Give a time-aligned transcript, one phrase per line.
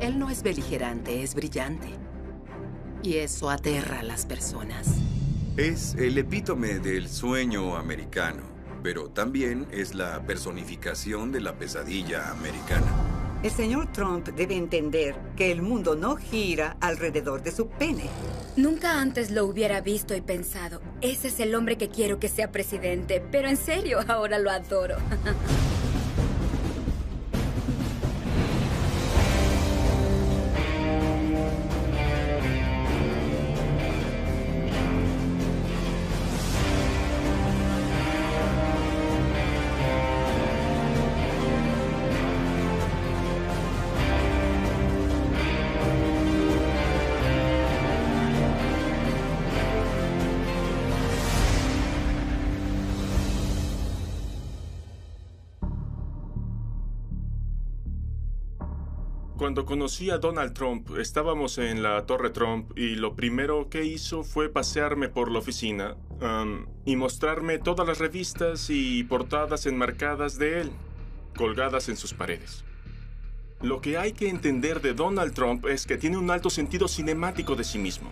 [0.00, 1.88] Él no es beligerante, es brillante.
[3.02, 4.88] Y eso aterra a las personas.
[5.58, 8.42] Es el epítome del sueño americano,
[8.82, 12.86] pero también es la personificación de la pesadilla americana.
[13.42, 18.04] El señor Trump debe entender que el mundo no gira alrededor de su pene.
[18.56, 22.52] Nunca antes lo hubiera visto y pensado, ese es el hombre que quiero que sea
[22.52, 24.96] presidente, pero en serio, ahora lo adoro.
[59.40, 64.22] Cuando conocí a Donald Trump, estábamos en la Torre Trump y lo primero que hizo
[64.22, 70.60] fue pasearme por la oficina um, y mostrarme todas las revistas y portadas enmarcadas de
[70.60, 70.70] él,
[71.34, 72.66] colgadas en sus paredes.
[73.62, 77.56] Lo que hay que entender de Donald Trump es que tiene un alto sentido cinemático
[77.56, 78.10] de sí mismo.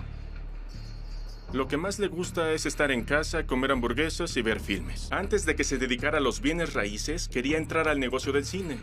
[1.52, 5.12] Lo que más le gusta es estar en casa, comer hamburguesas y ver filmes.
[5.12, 8.78] Antes de que se dedicara a los bienes raíces, quería entrar al negocio del cine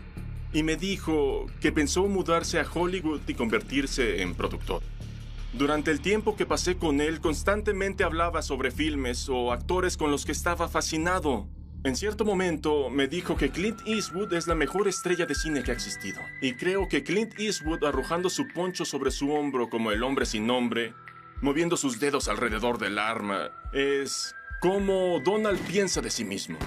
[0.52, 4.82] y me dijo que pensó mudarse a Hollywood y convertirse en productor.
[5.52, 10.26] Durante el tiempo que pasé con él, constantemente hablaba sobre filmes o actores con los
[10.26, 11.48] que estaba fascinado.
[11.82, 15.70] En cierto momento me dijo que Clint Eastwood es la mejor estrella de cine que
[15.70, 16.20] ha existido.
[16.42, 20.46] Y creo que Clint Eastwood arrojando su poncho sobre su hombro como el hombre sin
[20.46, 20.94] nombre,
[21.40, 26.58] moviendo sus dedos alrededor del arma, es como Donald piensa de sí mismo.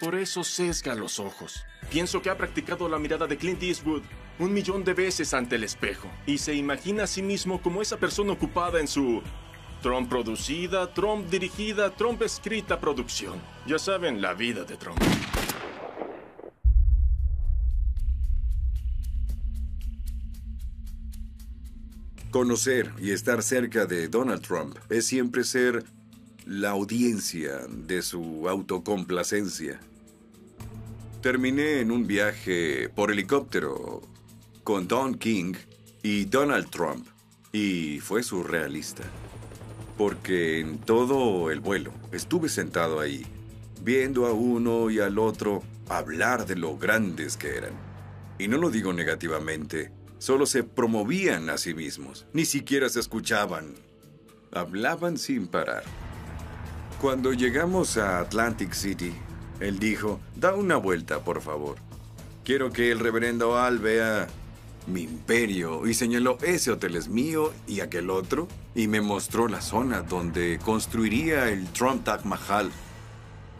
[0.00, 1.64] Por eso sesga los ojos.
[1.90, 4.02] Pienso que ha practicado la mirada de Clint Eastwood
[4.38, 7.98] un millón de veces ante el espejo y se imagina a sí mismo como esa
[7.98, 9.22] persona ocupada en su
[9.80, 13.40] Trump producida, Trump dirigida, Trump escrita producción.
[13.66, 14.98] Ya saben, la vida de Trump.
[22.30, 25.84] Conocer y estar cerca de Donald Trump es siempre ser
[26.46, 29.80] la audiencia de su autocomplacencia.
[31.22, 34.02] Terminé en un viaje por helicóptero
[34.62, 35.54] con Don King
[36.02, 37.06] y Donald Trump
[37.52, 39.04] y fue surrealista.
[39.96, 43.24] Porque en todo el vuelo estuve sentado ahí,
[43.80, 47.72] viendo a uno y al otro hablar de lo grandes que eran.
[48.38, 53.74] Y no lo digo negativamente, solo se promovían a sí mismos, ni siquiera se escuchaban.
[54.52, 55.84] Hablaban sin parar.
[57.04, 59.12] Cuando llegamos a Atlantic City,
[59.60, 61.76] él dijo, da una vuelta, por favor.
[62.44, 64.26] Quiero que el reverendo Al vea
[64.86, 69.60] mi imperio y señaló, ese hotel es mío y aquel otro, y me mostró la
[69.60, 72.70] zona donde construiría el Trump Taj Mahal.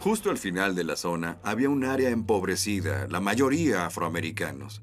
[0.01, 4.81] Justo al final de la zona había un área empobrecida, la mayoría afroamericanos.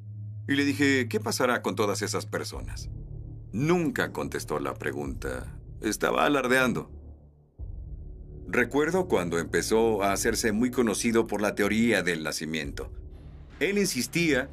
[0.48, 2.92] Y le dije, ¿qué pasará con todas esas personas?
[3.54, 5.48] Nunca contestó la pregunta.
[5.82, 7.01] Estaba alardeando.
[8.52, 12.92] Recuerdo cuando empezó a hacerse muy conocido por la teoría del nacimiento.
[13.62, 14.50] Él insistía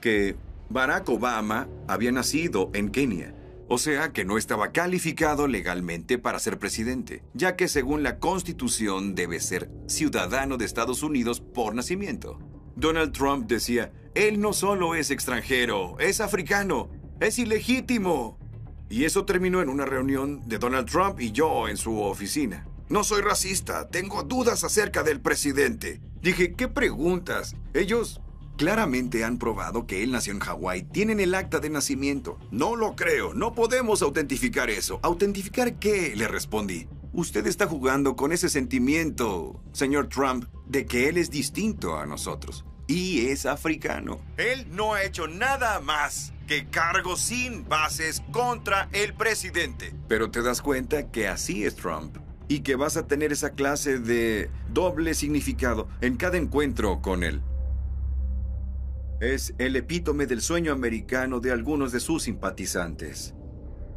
[0.00, 0.36] que
[0.68, 3.34] Barack Obama había nacido en Kenia,
[3.66, 9.16] o sea que no estaba calificado legalmente para ser presidente, ya que según la Constitución
[9.16, 12.38] debe ser ciudadano de Estados Unidos por nacimiento.
[12.76, 16.88] Donald Trump decía, él no solo es extranjero, es africano,
[17.18, 18.38] es ilegítimo.
[18.88, 22.66] Y eso terminó en una reunión de Donald Trump y yo en su oficina.
[22.90, 26.00] No soy racista, tengo dudas acerca del presidente.
[26.22, 27.54] Dije, ¿qué preguntas?
[27.72, 28.20] Ellos
[28.56, 32.36] claramente han probado que él nació en Hawái, tienen el acta de nacimiento.
[32.50, 34.98] No lo creo, no podemos autentificar eso.
[35.04, 36.16] ¿Autentificar qué?
[36.16, 36.88] Le respondí.
[37.12, 42.64] Usted está jugando con ese sentimiento, señor Trump, de que él es distinto a nosotros.
[42.88, 44.18] Y es africano.
[44.36, 49.94] Él no ha hecho nada más que cargos sin bases contra el presidente.
[50.08, 52.16] Pero te das cuenta que así es Trump
[52.50, 57.42] y que vas a tener esa clase de doble significado en cada encuentro con él.
[59.20, 63.36] Es el epítome del sueño americano de algunos de sus simpatizantes,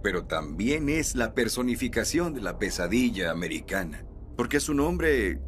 [0.04, 4.06] pero también es la personificación de la pesadilla americana,
[4.38, 5.42] porque es un hombre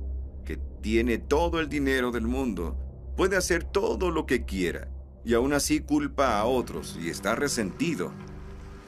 [0.43, 2.75] que tiene todo el dinero del mundo,
[3.15, 4.87] puede hacer todo lo que quiera,
[5.23, 8.11] y aún así culpa a otros y está resentido.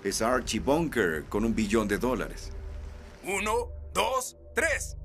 [0.04, 2.52] Es Archie Bunker con un billón de dólares.
[3.24, 4.96] Uno, dos, tres.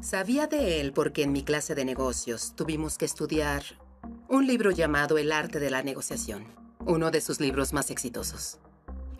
[0.00, 3.62] Sabía de él porque en mi clase de negocios tuvimos que estudiar
[4.28, 6.46] un libro llamado El arte de la negociación,
[6.86, 8.58] uno de sus libros más exitosos.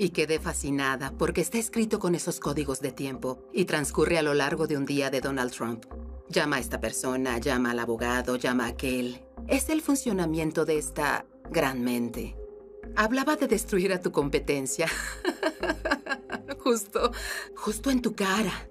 [0.03, 4.33] Y quedé fascinada porque está escrito con esos códigos de tiempo y transcurre a lo
[4.33, 5.85] largo de un día de Donald Trump.
[6.31, 9.21] Llama a esta persona, llama al abogado, llama a aquel.
[9.47, 12.35] Es el funcionamiento de esta gran mente.
[12.97, 14.89] Hablaba de destruir a tu competencia.
[16.61, 17.13] justo,
[17.55, 18.71] justo en tu cara.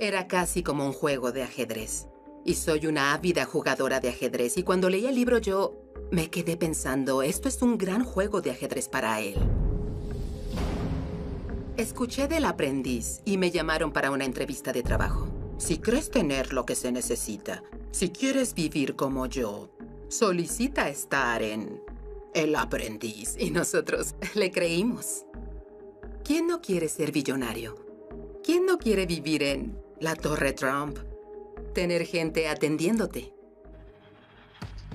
[0.00, 2.08] Era casi como un juego de ajedrez.
[2.44, 4.56] Y soy una ávida jugadora de ajedrez.
[4.56, 5.80] Y cuando leí el libro yo
[6.10, 9.36] me quedé pensando, esto es un gran juego de ajedrez para él.
[11.76, 15.28] Escuché del aprendiz y me llamaron para una entrevista de trabajo.
[15.58, 19.68] Si crees tener lo que se necesita, si quieres vivir como yo,
[20.08, 21.82] solicita estar en
[22.32, 23.36] El aprendiz.
[23.38, 25.26] Y nosotros le creímos.
[26.24, 27.76] ¿Quién no quiere ser billonario?
[28.42, 30.96] ¿Quién no quiere vivir en la Torre Trump?
[31.74, 33.34] Tener gente atendiéndote.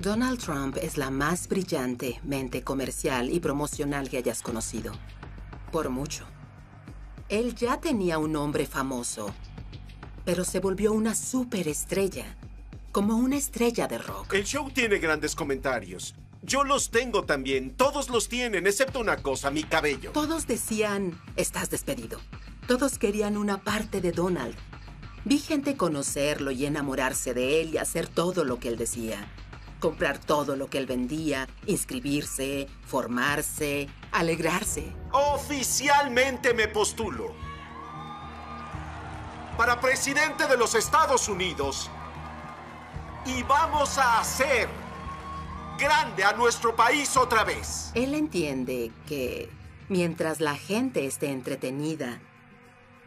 [0.00, 4.92] Donald Trump es la más brillante mente comercial y promocional que hayas conocido.
[5.70, 6.31] Por mucho.
[7.32, 9.34] Él ya tenía un nombre famoso,
[10.22, 12.36] pero se volvió una superestrella,
[12.92, 14.34] como una estrella de rock.
[14.34, 16.14] El show tiene grandes comentarios.
[16.42, 17.74] Yo los tengo también.
[17.74, 20.10] Todos los tienen, excepto una cosa, mi cabello.
[20.12, 22.20] Todos decían, estás despedido.
[22.66, 24.54] Todos querían una parte de Donald.
[25.24, 29.26] Vi gente conocerlo y enamorarse de él y hacer todo lo que él decía.
[29.82, 34.94] Comprar todo lo que él vendía, inscribirse, formarse, alegrarse.
[35.10, 37.34] Oficialmente me postulo.
[39.56, 41.90] Para presidente de los Estados Unidos.
[43.26, 44.68] Y vamos a hacer
[45.76, 47.90] grande a nuestro país otra vez.
[47.94, 49.50] Él entiende que
[49.88, 52.20] mientras la gente esté entretenida,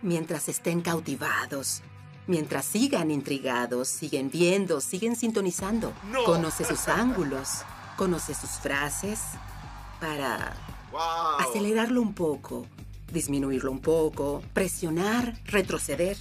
[0.02, 1.84] mientras estén cautivados,
[2.28, 6.24] mientras sigan intrigados, siguen viendo, siguen sintonizando, No.
[6.24, 7.50] conoce sus ángulos,
[7.98, 9.20] conoce sus frases
[10.00, 10.56] para
[10.92, 11.50] Wow.
[11.50, 12.66] acelerarlo un poco,
[13.12, 16.18] disminuirlo un poco, presionar, retroceder.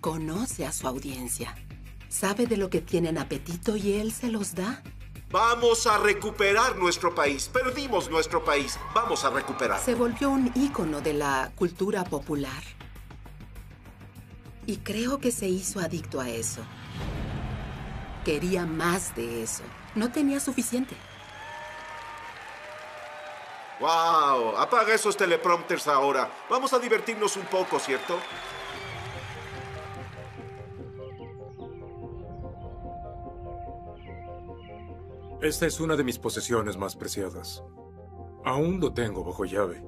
[0.00, 1.54] Conoce a su audiencia.
[2.08, 4.82] Sabe de lo que tienen apetito y él se los da.
[5.30, 7.48] Vamos a recuperar nuestro país.
[7.48, 8.78] Perdimos nuestro país.
[8.94, 9.80] Vamos a recuperar.
[9.80, 12.62] Se volvió un ícono de la cultura popular.
[14.66, 16.62] Y creo que se hizo adicto a eso.
[18.24, 19.64] Quería más de eso.
[19.94, 20.96] No tenía suficiente.
[23.80, 24.56] Wow.
[24.56, 26.30] Apaga esos teleprompters ahora.
[26.48, 28.16] Vamos a divertirnos un poco, ¿cierto?
[35.42, 37.64] Esta es una de mis posesiones más preciadas.
[38.44, 39.82] Aún lo tengo bajo llave.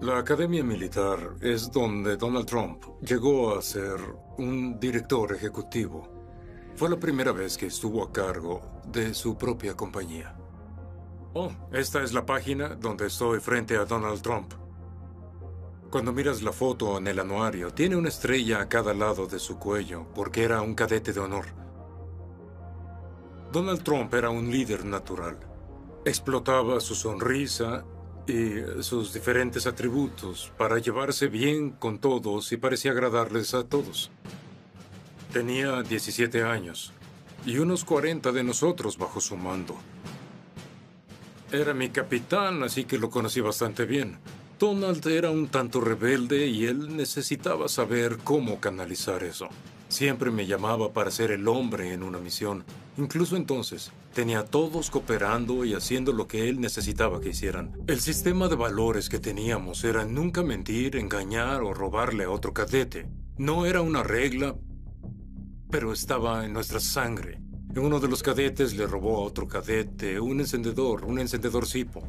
[0.00, 3.96] La Academia Militar es donde Donald Trump llegó a ser
[4.38, 6.08] un director ejecutivo.
[6.74, 10.36] Fue la primera vez que estuvo a cargo de su propia compañía.
[11.32, 14.52] Oh, esta es la página donde estoy frente a Donald Trump.
[15.90, 19.58] Cuando miras la foto en el anuario, tiene una estrella a cada lado de su
[19.60, 21.46] cuello porque era un cadete de honor.
[23.52, 25.38] Donald Trump era un líder natural.
[26.04, 27.84] Explotaba su sonrisa
[28.26, 34.10] y sus diferentes atributos para llevarse bien con todos y parecía agradarles a todos.
[35.32, 36.92] Tenía 17 años
[37.44, 39.76] y unos 40 de nosotros bajo su mando.
[41.52, 44.18] Era mi capitán, así que lo conocí bastante bien.
[44.58, 49.48] Donald era un tanto rebelde y él necesitaba saber cómo canalizar eso.
[49.94, 52.64] Siempre me llamaba para ser el hombre en una misión.
[52.96, 57.70] Incluso entonces, tenía a todos cooperando y haciendo lo que él necesitaba que hicieran.
[57.86, 63.06] El sistema de valores que teníamos era nunca mentir, engañar o robarle a otro cadete.
[63.38, 64.56] No era una regla,
[65.70, 67.40] pero estaba en nuestra sangre.
[67.76, 72.02] Uno de los cadetes le robó a otro cadete un encendedor, un encendedor Sipo.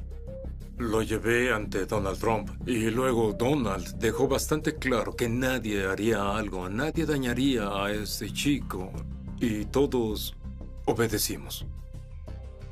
[0.77, 6.67] Lo llevé ante Donald Trump y luego Donald dejó bastante claro que nadie haría algo,
[6.69, 8.91] nadie dañaría a ese chico
[9.39, 10.35] y todos
[10.85, 11.65] obedecimos.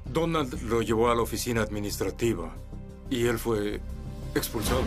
[0.04, 2.54] Donald lo llevó a la oficina administrativa
[3.10, 3.80] y él fue
[4.36, 4.84] expulsado.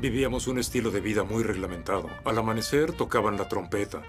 [0.00, 2.10] Vivíamos un estilo de vida muy reglamentado.
[2.24, 4.02] Al amanecer tocaban la trompeta.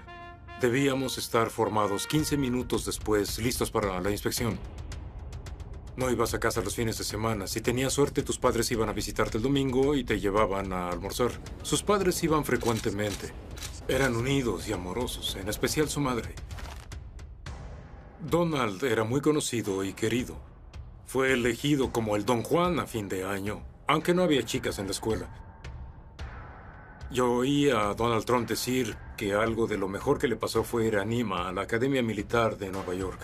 [0.60, 4.58] Debíamos estar formados 15 minutos después, listos para la inspección.
[5.96, 7.46] No ibas a casa los fines de semana.
[7.46, 11.30] Si tenías suerte, tus padres iban a visitarte el domingo y te llevaban a almorzar.
[11.62, 13.32] Sus padres iban frecuentemente.
[13.88, 16.34] Eran unidos y amorosos, en especial su madre.
[18.20, 20.36] Donald era muy conocido y querido.
[21.06, 24.86] Fue elegido como el Don Juan a fin de año, aunque no había chicas en
[24.86, 25.30] la escuela.
[27.10, 30.86] Yo oí a Donald Trump decir que algo de lo mejor que le pasó fue
[30.86, 33.20] ir a Nima, a la Academia Militar de Nueva York.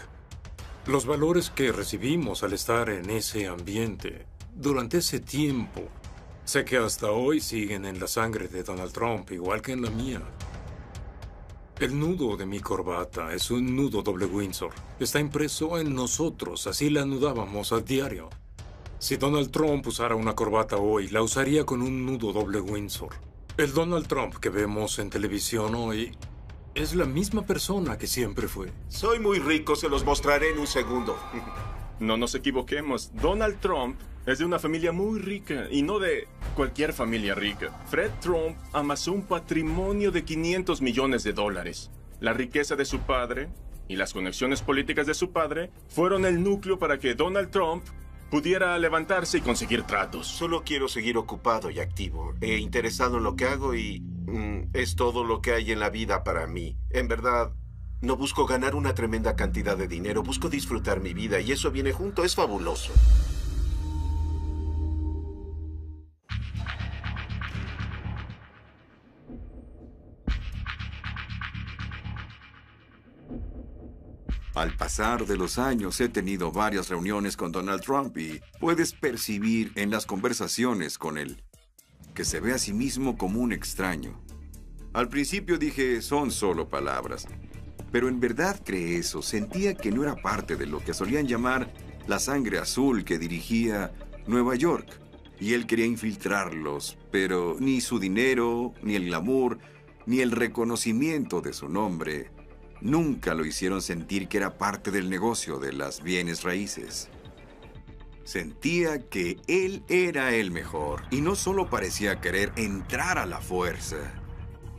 [0.86, 5.82] Los valores que recibimos al estar en ese ambiente, durante ese tiempo,
[6.44, 9.90] sé que hasta hoy siguen en la sangre de Donald Trump, igual que en la
[9.90, 10.20] mía.
[11.78, 14.72] El nudo de mi corbata es un nudo doble Windsor.
[14.98, 18.28] Está impreso en nosotros, así la anudábamos a diario.
[18.98, 23.14] Si Donald Trump usara una corbata hoy, la usaría con un nudo doble Windsor.
[23.56, 26.16] El Donald Trump que vemos en televisión hoy
[26.74, 28.72] es la misma persona que siempre fue.
[28.88, 31.16] Soy muy rico, se los mostraré en un segundo.
[32.00, 36.26] No nos equivoquemos, Donald Trump es de una familia muy rica y no de
[36.56, 37.80] cualquier familia rica.
[37.86, 41.92] Fred Trump amasó un patrimonio de 500 millones de dólares.
[42.18, 43.50] La riqueza de su padre
[43.86, 47.84] y las conexiones políticas de su padre fueron el núcleo para que Donald Trump
[48.32, 50.26] pudiera levantarse y conseguir tratos.
[50.26, 54.02] Solo quiero seguir ocupado y activo, e interesado en lo que hago y
[54.72, 56.78] es todo lo que hay en la vida para mí.
[56.90, 57.52] En verdad,
[58.00, 61.92] no busco ganar una tremenda cantidad de dinero, busco disfrutar mi vida y eso viene
[61.92, 62.92] junto, es fabuloso.
[74.54, 79.72] Al pasar de los años he tenido varias reuniones con Donald Trump y puedes percibir
[79.76, 81.42] en las conversaciones con él
[82.14, 84.21] que se ve a sí mismo como un extraño.
[84.92, 87.26] Al principio dije, son solo palabras,
[87.90, 91.72] pero en verdad cree eso, sentía que no era parte de lo que solían llamar
[92.06, 93.92] la sangre azul que dirigía
[94.26, 94.88] Nueva York.
[95.40, 99.58] Y él quería infiltrarlos, pero ni su dinero, ni el glamour,
[100.06, 102.30] ni el reconocimiento de su nombre
[102.82, 107.08] nunca lo hicieron sentir que era parte del negocio de las bienes raíces.
[108.24, 114.21] Sentía que él era el mejor y no solo parecía querer entrar a la fuerza,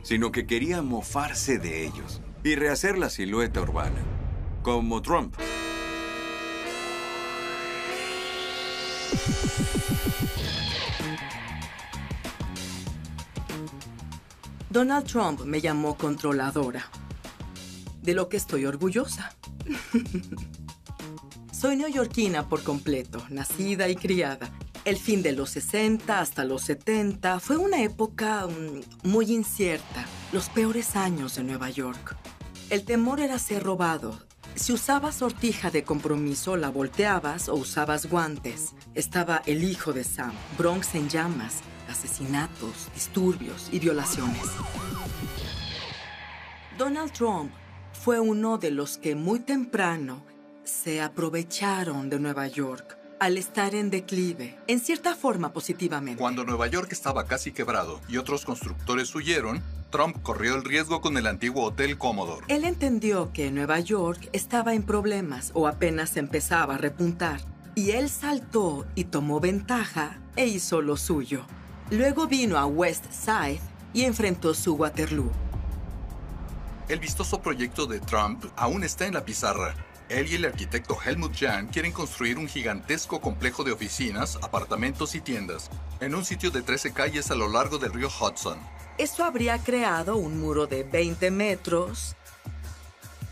[0.04, 4.00] sino que quería mofarse de ellos y rehacer la silueta urbana,
[4.62, 5.34] como Trump.
[14.68, 16.84] Donald Trump me llamó controladora
[18.02, 19.34] de lo que estoy orgullosa.
[21.52, 24.50] Soy neoyorquina por completo, nacida y criada.
[24.84, 30.50] El fin de los 60 hasta los 70 fue una época mm, muy incierta, los
[30.50, 32.16] peores años de Nueva York.
[32.68, 34.20] El temor era ser robado.
[34.56, 38.74] Si usabas sortija de compromiso, la volteabas o usabas guantes.
[38.94, 44.42] Estaba el hijo de Sam, Bronx en llamas, asesinatos, disturbios y violaciones.
[46.76, 47.50] Donald Trump
[47.94, 50.22] fue uno de los que muy temprano
[50.62, 56.20] se aprovecharon de Nueva York al estar en declive, en cierta forma positivamente.
[56.20, 61.16] Cuando Nueva York estaba casi quebrado y otros constructores huyeron, Trump corrió el riesgo con
[61.16, 62.44] el antiguo Hotel Commodore.
[62.48, 67.40] Él entendió que Nueva York estaba en problemas o apenas empezaba a repuntar,
[67.74, 71.44] y él saltó y tomó ventaja e hizo lo suyo.
[71.90, 73.60] Luego vino a West Side
[73.92, 75.30] y enfrentó su Waterloo.
[76.88, 79.74] El vistoso proyecto de Trump aún está en la pizarra.
[80.08, 85.20] Él y el arquitecto Helmut Jahn quieren construir un gigantesco complejo de oficinas, apartamentos y
[85.20, 85.70] tiendas
[86.00, 88.58] en un sitio de 13 calles a lo largo del río Hudson.
[88.98, 92.16] Esto habría creado un muro de 20 metros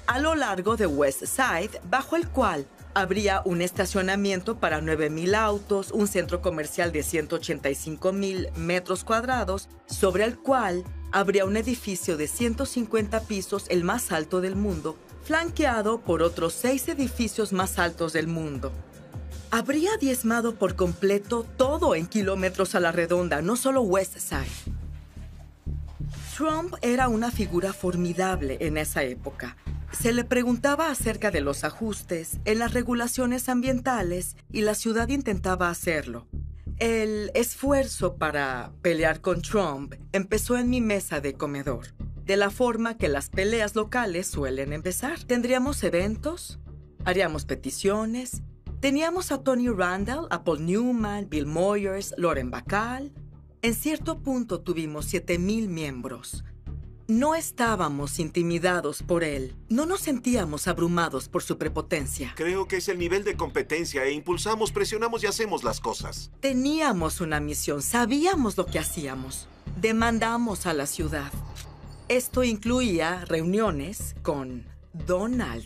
[0.06, 5.92] a lo largo de West Side, bajo el cual habría un estacionamiento para 9.000 autos,
[5.92, 13.20] un centro comercial de 185.000 metros cuadrados, sobre el cual habría un edificio de 150
[13.20, 18.72] pisos, el más alto del mundo, flanqueado por otros seis edificios más altos del mundo.
[19.50, 24.74] Habría diezmado por completo todo en kilómetros a la redonda, no solo West Side.
[26.36, 29.56] Trump era una figura formidable en esa época.
[29.92, 35.68] Se le preguntaba acerca de los ajustes en las regulaciones ambientales y la ciudad intentaba
[35.68, 36.26] hacerlo.
[36.78, 41.88] El esfuerzo para pelear con Trump empezó en mi mesa de comedor,
[42.24, 45.22] de la forma que las peleas locales suelen empezar.
[45.24, 46.58] Tendríamos eventos,
[47.04, 48.42] haríamos peticiones,
[48.80, 53.12] teníamos a Tony Randall, a Paul Newman, Bill Moyers, Lauren Bacall.
[53.62, 56.44] En cierto punto tuvimos 7.000 miembros.
[57.08, 59.54] No estábamos intimidados por él.
[59.68, 62.32] No nos sentíamos abrumados por su prepotencia.
[62.36, 66.30] Creo que es el nivel de competencia e impulsamos, presionamos y hacemos las cosas.
[66.40, 69.48] Teníamos una misión, sabíamos lo que hacíamos.
[69.80, 71.32] Demandamos a la ciudad.
[72.12, 75.64] Esto incluía reuniones con Donald,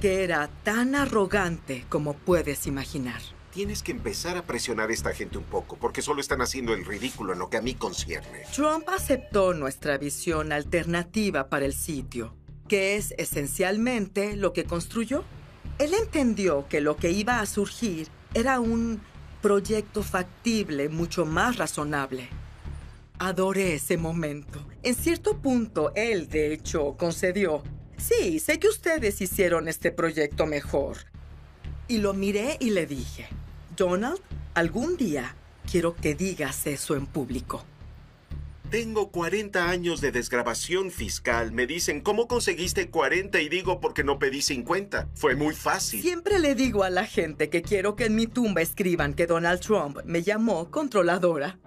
[0.00, 3.20] que era tan arrogante como puedes imaginar.
[3.52, 6.86] Tienes que empezar a presionar a esta gente un poco, porque solo están haciendo el
[6.86, 8.44] ridículo en lo que a mí concierne.
[8.54, 12.34] Trump aceptó nuestra visión alternativa para el sitio,
[12.66, 15.24] que es esencialmente lo que construyó.
[15.78, 19.02] Él entendió que lo que iba a surgir era un
[19.42, 22.30] proyecto factible mucho más razonable.
[23.18, 24.66] Adoré ese momento.
[24.82, 27.62] En cierto punto, él, de hecho, concedió.
[27.96, 30.96] Sí, sé que ustedes hicieron este proyecto mejor.
[31.86, 33.28] Y lo miré y le dije,
[33.76, 34.20] Donald,
[34.54, 35.36] algún día
[35.70, 37.64] quiero que digas eso en público.
[38.70, 41.52] Tengo 40 años de desgrabación fiscal.
[41.52, 43.40] Me dicen, ¿cómo conseguiste 40?
[43.40, 45.10] Y digo, porque no pedí 50.
[45.14, 46.02] Fue muy fácil.
[46.02, 49.60] Siempre le digo a la gente que quiero que en mi tumba escriban que Donald
[49.60, 51.60] Trump me llamó controladora.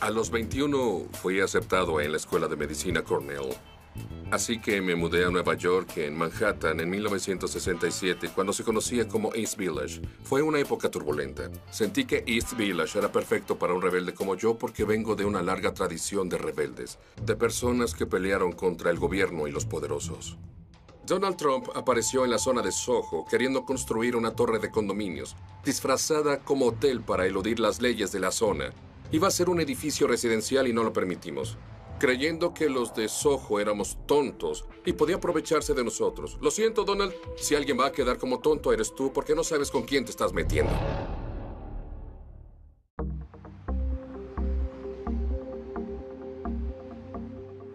[0.00, 3.54] A los 21 fui aceptado en la Escuela de Medicina Cornell.
[4.32, 9.32] Así que me mudé a Nueva York, en Manhattan, en 1967, cuando se conocía como
[9.34, 10.00] East Village.
[10.24, 11.50] Fue una época turbulenta.
[11.70, 15.42] Sentí que East Village era perfecto para un rebelde como yo porque vengo de una
[15.42, 20.38] larga tradición de rebeldes, de personas que pelearon contra el gobierno y los poderosos.
[21.06, 26.38] Donald Trump apareció en la zona de Soho queriendo construir una torre de condominios, disfrazada
[26.38, 28.72] como hotel para eludir las leyes de la zona.
[29.10, 31.58] Iba a ser un edificio residencial y no lo permitimos
[32.02, 36.36] creyendo que los de Soho éramos tontos y podía aprovecharse de nosotros.
[36.40, 39.70] Lo siento, Donald, si alguien va a quedar como tonto eres tú porque no sabes
[39.70, 40.72] con quién te estás metiendo.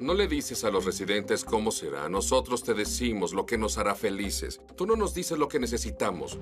[0.07, 2.07] No le dices a los residentes cómo será.
[2.07, 4.61] Nosotros te decimos lo que nos hará felices.
[4.77, 6.39] Tú no nos dices lo que necesitamos.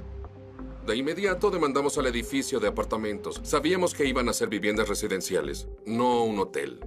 [0.86, 3.42] De inmediato demandamos al edificio de apartamentos.
[3.44, 6.80] Sabíamos que iban a ser viviendas residenciales, no un hotel.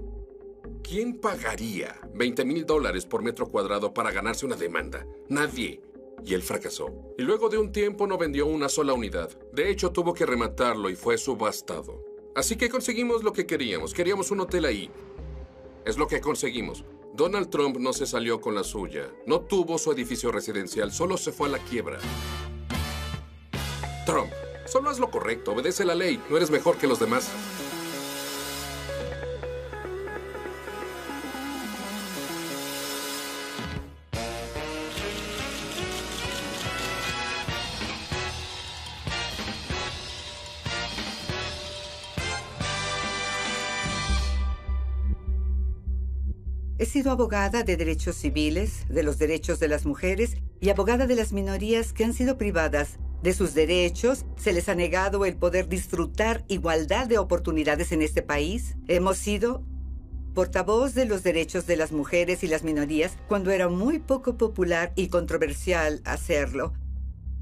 [0.84, 5.04] ¿Quién pagaría 20 mil dólares por metro cuadrado para ganarse una demanda?
[5.28, 5.82] Nadie.
[6.24, 6.94] Y él fracasó.
[7.18, 9.36] Y luego de un tiempo no vendió una sola unidad.
[9.52, 12.04] De hecho, tuvo que rematarlo y fue subastado.
[12.36, 13.92] Así que conseguimos lo que queríamos.
[13.92, 14.88] Queríamos un hotel ahí.
[15.84, 16.84] Es lo que conseguimos.
[17.14, 19.10] Donald Trump no se salió con la suya.
[19.26, 21.98] No tuvo su edificio residencial, solo se fue a la quiebra.
[24.06, 24.30] Trump,
[24.66, 26.22] solo haz lo correcto, obedece la ley.
[26.30, 27.30] No eres mejor que los demás.
[46.80, 51.16] He sido abogada de derechos civiles, de los derechos de las mujeres y abogada de
[51.16, 55.68] las minorías que han sido privadas de sus derechos, se les ha negado el poder
[55.68, 58.76] disfrutar igualdad de oportunidades en este país.
[58.86, 59.64] Hemos sido
[60.34, 64.92] portavoz de los derechos de las mujeres y las minorías cuando era muy poco popular
[64.94, 66.74] y controversial hacerlo.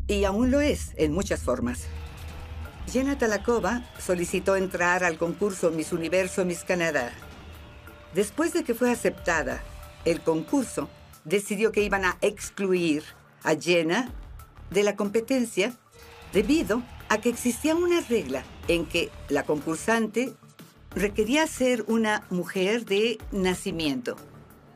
[0.07, 1.89] Y aún lo es en muchas formas.
[2.91, 7.13] Jenna Talakova solicitó entrar al concurso Miss Universo Miss Canadá
[8.17, 9.63] Después de que fue aceptada
[10.07, 10.89] el concurso,
[11.25, 13.05] decidió que iban a excluir
[13.43, 14.11] a Jenna
[14.71, 15.75] de la competencia
[16.33, 20.33] debido a que existía una regla en que la concursante
[20.95, 24.17] requería ser una mujer de nacimiento.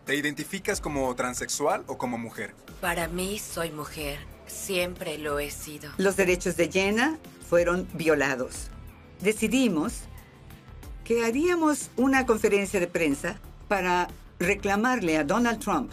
[0.04, 2.54] ¿Te identificas como transexual o como mujer?
[2.82, 4.18] Para mí soy mujer.
[4.48, 5.90] Siempre lo he sido.
[5.96, 8.68] Los derechos de Jenna fueron violados.
[9.20, 10.02] Decidimos
[11.10, 13.34] que haríamos una conferencia de prensa
[13.66, 14.06] para
[14.38, 15.90] reclamarle a Donald Trump,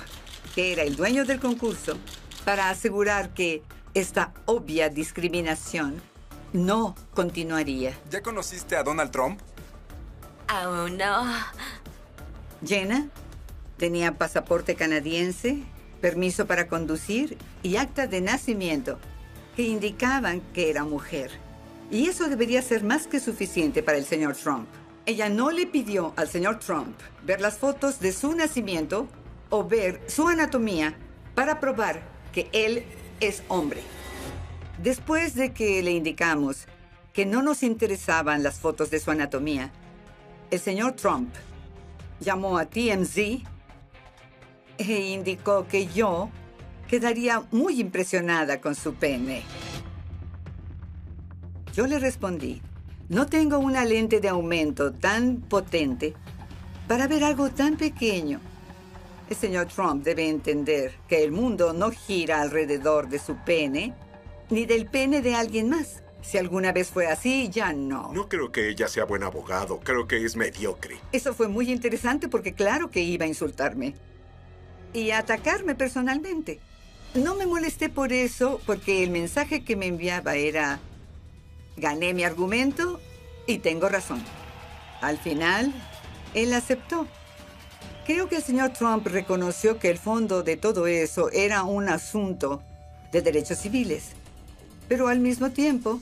[0.54, 1.98] que era el dueño del concurso,
[2.46, 3.64] para asegurar que
[3.96, 6.00] esta obvia discriminación
[6.54, 7.98] no continuaría.
[8.12, 9.40] ¿Ya conociste a Donald Trump?
[10.50, 11.26] Aún no.
[12.64, 13.10] Jenna
[13.78, 15.64] tenía pasaporte canadiense,
[16.00, 19.00] permiso para conducir y acta de nacimiento
[19.56, 21.32] que indicaban que era mujer.
[21.90, 24.68] Y eso debería ser más que suficiente para el señor Trump.
[25.08, 29.08] Ella no le pidió al señor Trump ver las fotos de su nacimiento
[29.50, 30.98] o ver su anatomía
[31.34, 32.02] para probar
[32.34, 32.84] que él
[33.22, 33.82] es hombre.
[34.84, 36.68] Después de que le indicamos
[37.14, 39.72] que no nos interesaban las fotos de su anatomía,
[40.52, 41.34] el señor Trump
[42.20, 43.18] llamó a TMZ
[44.78, 46.30] e indicó que yo
[46.90, 49.44] quedaría muy impresionada con su pene.
[51.74, 52.62] Yo le respondí
[53.10, 56.14] no tengo una lente de aumento tan potente
[56.88, 58.40] para ver algo tan pequeño.
[59.30, 63.94] El señor Trump debe entender que el mundo no gira alrededor de su pene,
[64.50, 66.02] ni del pene de alguien más.
[66.22, 68.12] Si alguna vez fue así, ya no.
[68.14, 70.98] No creo que ella sea buen abogado, creo que es mediocre.
[71.12, 73.96] Eso fue muy interesante porque claro que iba a insultarme.
[74.94, 76.60] y a atacarme personalmente.
[77.14, 80.80] No me molesté por eso, porque el mensaje que me enviaba era,
[81.78, 83.00] gané mi argumento
[83.46, 84.22] y tengo razón.
[85.02, 85.74] Al final,
[86.34, 87.08] él aceptó.
[88.06, 92.62] Creo que el señor Trump reconoció que el fondo de todo eso era un asunto
[93.12, 94.12] de derechos civiles.
[94.88, 96.00] Pero al mismo tiempo,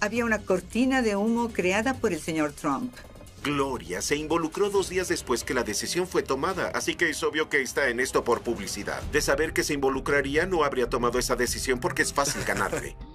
[0.00, 2.94] había una cortina de humo creada por el señor Trump.
[3.42, 7.48] Gloria se involucró dos días después que la decisión fue tomada, así que es obvio
[7.48, 9.00] que está en esto por publicidad.
[9.12, 12.96] De saber que se involucraría, no habría tomado esa decisión porque es fácil ganarle.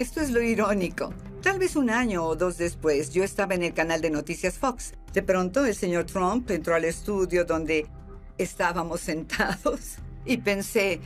[0.00, 1.14] Esto es lo irónico.
[1.40, 4.94] Tal vez un año o dos después, yo estaba en el canal de noticias Fox.
[5.12, 7.86] De pronto, el señor Trump entró al estudio donde
[8.36, 11.00] estábamos sentados y pensé,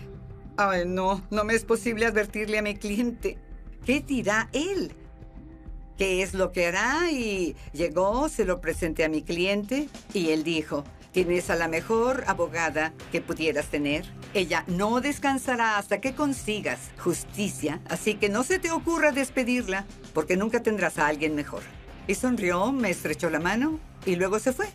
[0.57, 3.37] ay no, no me es posible advertirle a mi cliente.
[3.85, 4.93] ¿Qué dirá él?
[5.99, 7.11] ¿Qué es lo que hará?
[7.11, 12.25] Y llegó, se lo presenté a mi cliente y él dijo, tienes a la mejor
[12.27, 14.05] abogada que pudieras tener.
[14.35, 20.37] Ella no descansará hasta que consigas justicia, así que no se te ocurra despedirla, porque
[20.37, 21.63] nunca tendrás a alguien mejor.
[22.07, 24.67] Y sonrió, me estrechó la mano y luego se fue.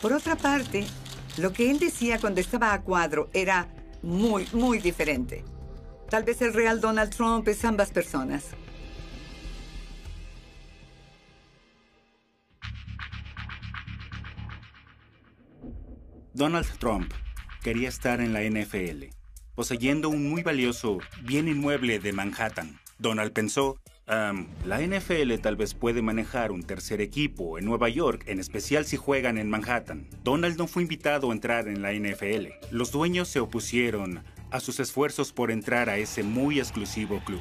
[0.00, 0.86] Por otra parte,
[1.36, 3.68] lo que él decía cuando estaba a cuadro era
[4.02, 5.44] muy, muy diferente.
[6.08, 8.44] Tal vez el real Donald Trump es ambas personas.
[16.38, 17.12] Donald Trump
[17.64, 19.06] quería estar en la NFL,
[19.56, 22.78] poseyendo un muy valioso bien inmueble de Manhattan.
[23.00, 28.38] Donald pensó, la NFL tal vez puede manejar un tercer equipo en Nueva York, en
[28.38, 30.06] especial si juegan en Manhattan.
[30.22, 32.46] Donald no fue invitado a entrar en la NFL.
[32.70, 34.22] Los dueños se opusieron
[34.52, 37.40] a sus esfuerzos por entrar a ese muy exclusivo club.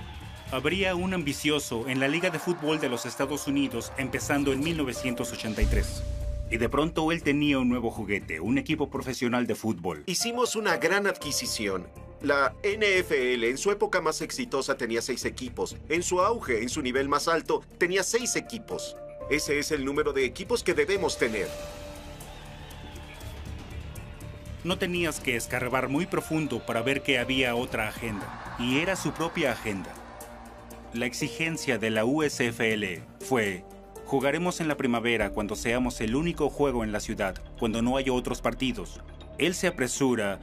[0.52, 6.17] Habría un ambicioso en la Liga de Fútbol de los Estados Unidos empezando en 1983.
[6.50, 10.04] Y de pronto él tenía un nuevo juguete, un equipo profesional de fútbol.
[10.06, 11.88] Hicimos una gran adquisición.
[12.22, 15.76] La NFL en su época más exitosa tenía seis equipos.
[15.90, 18.96] En su auge, en su nivel más alto, tenía seis equipos.
[19.30, 21.48] Ese es el número de equipos que debemos tener.
[24.64, 28.56] No tenías que escarbar muy profundo para ver que había otra agenda.
[28.58, 29.94] Y era su propia agenda.
[30.94, 33.64] La exigencia de la USFL fue
[34.08, 38.14] Jugaremos en la primavera cuando seamos el único juego en la ciudad, cuando no haya
[38.14, 39.02] otros partidos.
[39.38, 40.40] Él se apresura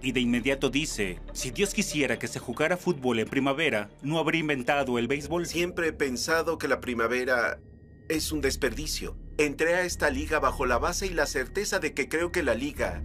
[0.00, 4.38] y de inmediato dice, si Dios quisiera que se jugara fútbol en primavera, no habría
[4.38, 5.46] inventado el béisbol.
[5.46, 7.58] Siempre he pensado que la primavera
[8.08, 9.16] es un desperdicio.
[9.36, 12.54] Entré a esta liga bajo la base y la certeza de que creo que la
[12.54, 13.02] liga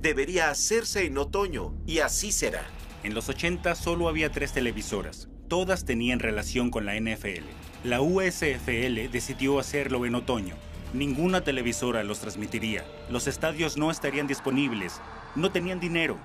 [0.00, 2.64] debería hacerse en otoño, y así será.
[3.02, 5.28] En los 80 solo había tres televisoras.
[5.48, 7.63] Todas tenían relación con la NFL.
[7.84, 10.54] La USFL decidió hacerlo en otoño.
[10.94, 12.82] Ninguna televisora los transmitiría.
[13.10, 15.02] Los estadios no estarían disponibles.
[15.36, 16.16] No tenían dinero.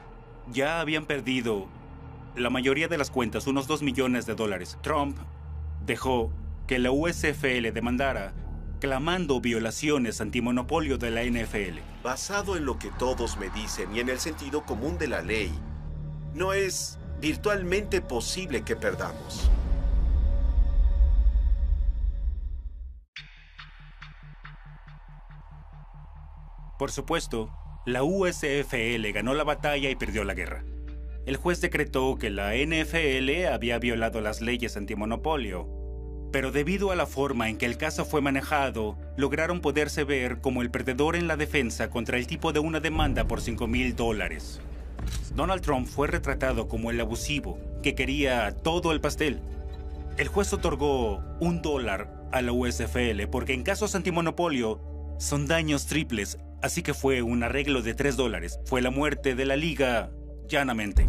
[0.53, 1.67] Ya habían perdido
[2.37, 4.77] la mayoría de las cuentas, unos 2 millones de dólares.
[4.81, 5.17] Trump
[5.85, 6.31] dejó
[6.65, 8.33] que la USFL demandara
[8.79, 11.79] clamando violaciones antimonopolio de la NFL.
[12.05, 15.51] Basado en lo que todos me dicen y en el sentido común de la ley,
[16.33, 19.51] no es virtualmente posible que perdamos.
[26.79, 27.51] Por supuesto,
[27.85, 30.63] la USFL ganó la batalla y perdió la guerra.
[31.25, 35.67] El juez decretó que la NFL había violado las leyes antimonopolio,
[36.31, 40.61] pero debido a la forma en que el caso fue manejado, lograron poderse ver como
[40.61, 44.61] el perdedor en la defensa contra el tipo de una demanda por 5 mil dólares.
[45.35, 49.41] Donald Trump fue retratado como el abusivo, que quería todo el pastel.
[50.15, 54.79] El juez otorgó un dólar a la USFL porque en casos antimonopolio
[55.17, 58.59] son daños triples Así que fue un arreglo de 3 dólares.
[58.65, 60.11] Fue la muerte de la liga,
[60.47, 61.07] llanamente.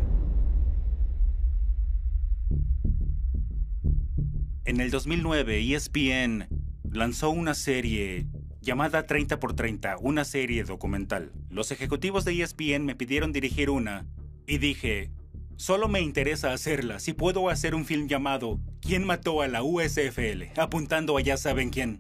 [4.64, 6.48] En el 2009, ESPN
[6.92, 8.26] lanzó una serie
[8.60, 11.32] llamada 30 x 30, una serie documental.
[11.48, 14.06] Los ejecutivos de ESPN me pidieron dirigir una
[14.46, 15.10] y dije,
[15.56, 20.52] solo me interesa hacerla si puedo hacer un film llamado ¿Quién mató a la USFL?
[20.56, 21.98] apuntando a ya saben quién.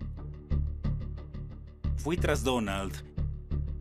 [1.96, 3.09] Fui tras Donald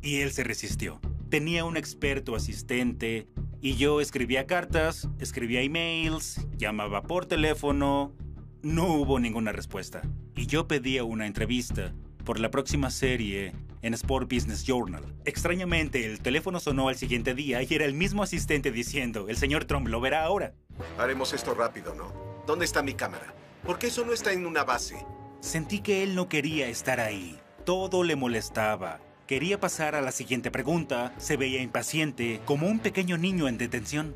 [0.01, 0.99] y él se resistió.
[1.29, 3.27] Tenía un experto asistente
[3.61, 8.13] y yo escribía cartas, escribía emails, llamaba por teléfono.
[8.61, 10.01] No hubo ninguna respuesta.
[10.35, 11.93] Y yo pedía una entrevista
[12.25, 15.03] por la próxima serie en Sport Business Journal.
[15.25, 19.65] Extrañamente, el teléfono sonó al siguiente día y era el mismo asistente diciendo, el señor
[19.65, 20.53] Trump lo verá ahora.
[20.97, 22.11] Haremos esto rápido, ¿no?
[22.45, 23.33] ¿Dónde está mi cámara?
[23.65, 25.05] ¿Por qué eso no está en una base?
[25.41, 27.39] Sentí que él no quería estar ahí.
[27.65, 33.15] Todo le molestaba Quería pasar a la siguiente pregunta, se veía impaciente, como un pequeño
[33.15, 34.15] niño en detención.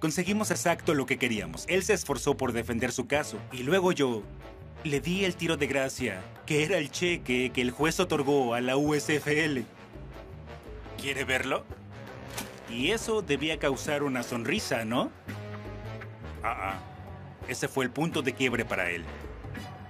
[0.00, 1.64] Conseguimos exacto lo que queríamos.
[1.68, 4.24] Él se esforzó por defender su caso y luego yo
[4.82, 8.60] le di el tiro de gracia, que era el cheque que el juez otorgó a
[8.60, 9.60] la USFL.
[11.00, 11.64] ¿Quiere verlo?
[12.68, 15.12] Y eso debía causar una sonrisa, ¿no?
[16.42, 16.78] Ah, ah.
[17.46, 19.04] Ese fue el punto de quiebre para él.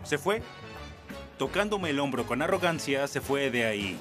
[0.04, 0.42] Se fue.
[1.38, 3.98] Tocándome el hombro con arrogancia, se fue de ahí.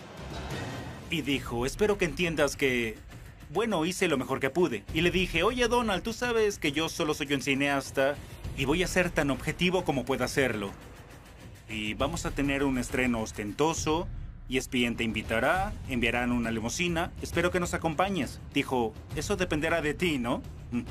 [1.10, 2.98] Y dijo, espero que entiendas que...
[3.52, 4.84] Bueno, hice lo mejor que pude.
[4.94, 8.16] Y le dije, oye Donald, tú sabes que yo solo soy un cineasta
[8.58, 10.70] y voy a ser tan objetivo como pueda hacerlo.
[11.68, 14.08] Y vamos a tener un estreno ostentoso,
[14.50, 18.42] y ESPN te invitará, enviarán una limusina, espero que nos acompañes.
[18.52, 20.42] Dijo, eso dependerá de ti, ¿no?
[20.72, 20.82] Mm.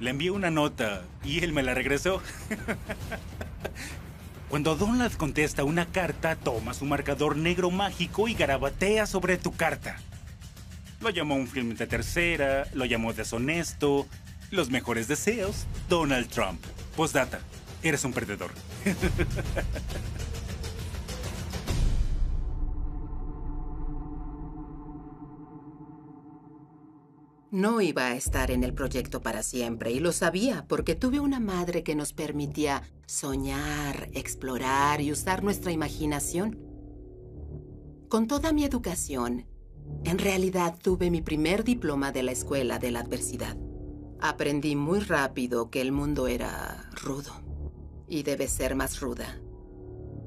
[0.00, 2.20] Le envié una nota y él me la regresó.
[4.48, 9.96] Cuando Donald contesta una carta, toma su marcador negro mágico y garabatea sobre tu carta.
[11.00, 14.06] Lo llamó un film de tercera, lo llamó deshonesto.
[14.52, 16.64] Los mejores deseos, Donald Trump.
[16.94, 17.40] Postdata,
[17.82, 18.52] eres un perdedor.
[27.52, 31.38] No iba a estar en el proyecto para siempre y lo sabía porque tuve una
[31.38, 36.58] madre que nos permitía soñar, explorar y usar nuestra imaginación.
[38.08, 39.46] Con toda mi educación,
[40.04, 43.56] en realidad tuve mi primer diploma de la escuela de la adversidad.
[44.20, 47.32] Aprendí muy rápido que el mundo era rudo
[48.08, 49.40] y debe ser más ruda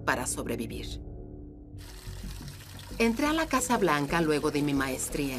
[0.05, 1.01] para sobrevivir.
[2.97, 5.37] Entré a la Casa Blanca luego de mi maestría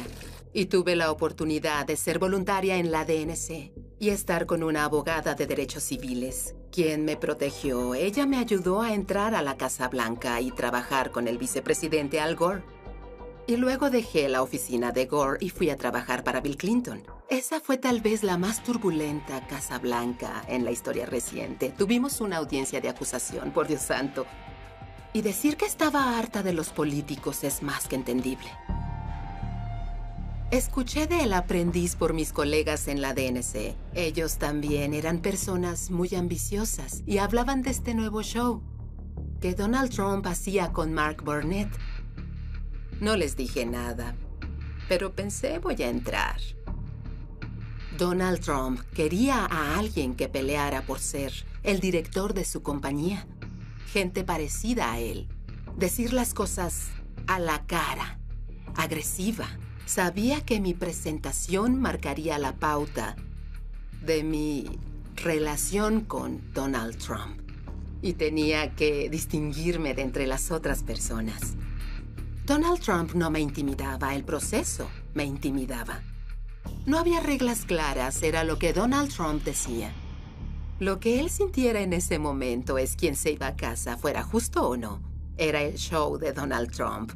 [0.53, 5.35] y tuve la oportunidad de ser voluntaria en la DNC y estar con una abogada
[5.35, 7.93] de derechos civiles, quien me protegió.
[7.95, 12.35] Ella me ayudó a entrar a la Casa Blanca y trabajar con el vicepresidente Al
[12.35, 12.63] Gore.
[13.47, 17.03] Y luego dejé la oficina de Gore y fui a trabajar para Bill Clinton.
[17.29, 21.69] Esa fue tal vez la más turbulenta Casa Blanca en la historia reciente.
[21.69, 24.25] Tuvimos una audiencia de acusación, por Dios santo.
[25.13, 28.49] Y decir que estaba harta de los políticos es más que entendible.
[30.51, 33.73] Escuché de El Aprendiz por mis colegas en la DNC.
[33.95, 38.61] Ellos también eran personas muy ambiciosas y hablaban de este nuevo show
[39.39, 41.69] que Donald Trump hacía con Mark Burnett.
[42.99, 44.13] No les dije nada,
[44.89, 46.41] pero pensé voy a entrar.
[47.97, 51.31] Donald Trump quería a alguien que peleara por ser
[51.63, 53.25] el director de su compañía.
[53.93, 55.29] Gente parecida a él.
[55.77, 56.89] Decir las cosas
[57.25, 58.19] a la cara,
[58.75, 59.47] agresiva.
[59.85, 63.15] Sabía que mi presentación marcaría la pauta
[64.01, 64.79] de mi
[65.15, 67.39] relación con Donald Trump
[68.01, 71.55] y tenía que distinguirme de entre las otras personas.
[72.45, 76.01] Donald Trump no me intimidaba, el proceso me intimidaba.
[76.85, 79.91] No había reglas claras, era lo que Donald Trump decía.
[80.79, 84.67] Lo que él sintiera en ese momento es quien se iba a casa, fuera justo
[84.67, 84.99] o no.
[85.37, 87.13] Era el show de Donald Trump.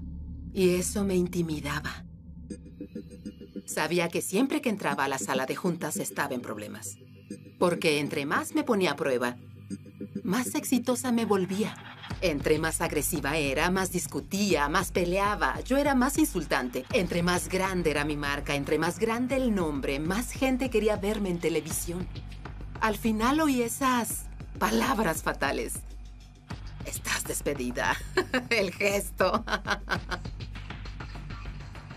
[0.54, 2.06] Y eso me intimidaba.
[3.65, 6.97] Sabía que siempre que entraba a la sala de juntas estaba en problemas.
[7.58, 9.38] Porque entre más me ponía a prueba,
[10.23, 11.75] más exitosa me volvía.
[12.21, 15.60] Entre más agresiva era, más discutía, más peleaba.
[15.62, 16.86] Yo era más insultante.
[16.93, 21.30] Entre más grande era mi marca, entre más grande el nombre, más gente quería verme
[21.30, 22.08] en televisión.
[22.82, 24.25] Al final oí esas
[24.60, 25.73] palabras fatales.
[26.86, 27.95] Estás despedida.
[28.49, 29.43] el gesto.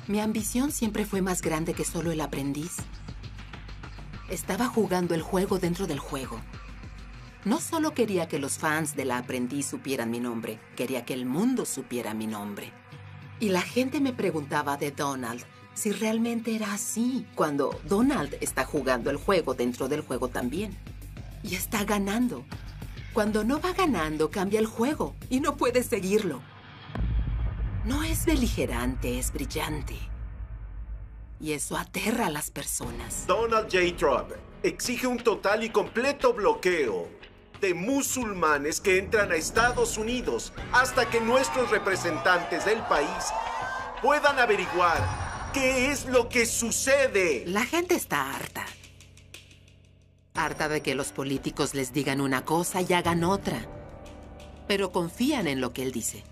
[0.09, 2.77] Mi ambición siempre fue más grande que solo el aprendiz.
[4.31, 6.40] Estaba jugando el juego dentro del juego.
[7.44, 11.27] No solo quería que los fans de la aprendiz supieran mi nombre, quería que el
[11.27, 12.73] mundo supiera mi nombre.
[13.38, 15.44] Y la gente me preguntaba de Donald
[15.75, 20.75] si realmente era así, cuando Donald está jugando el juego dentro del juego también.
[21.42, 22.47] Y está ganando.
[23.12, 26.40] Cuando no va ganando, cambia el juego y no puede seguirlo.
[27.88, 29.96] No es beligerante, es brillante.
[31.40, 33.27] Y eso aterra a las personas.
[33.27, 33.96] Donald J.
[33.96, 37.09] Trump exige un total y completo bloqueo
[37.62, 43.33] de musulmanes que entran a Estados Unidos hasta que nuestros representantes del país
[44.03, 47.44] puedan averiguar qué es lo que sucede.
[47.46, 48.66] La gente está harta.
[50.35, 53.64] Harta de que los políticos les digan una cosa y hagan otra.
[54.66, 56.22] Pero confían en lo que él dice.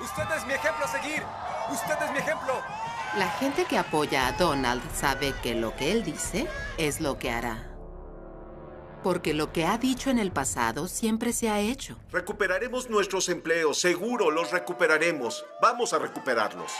[0.00, 1.22] Usted es mi ejemplo a seguir.
[1.70, 2.62] Usted es mi ejemplo.
[3.16, 7.30] La gente que apoya a Donald sabe que lo que él dice es lo que
[7.30, 7.72] hará.
[9.02, 11.96] Porque lo que ha dicho en el pasado siempre se ha hecho.
[12.10, 15.46] Recuperaremos nuestros empleos, seguro los recuperaremos.
[15.62, 16.72] Vamos a recuperarlos.